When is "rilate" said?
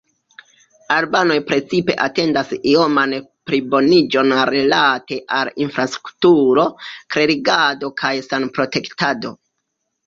4.53-5.21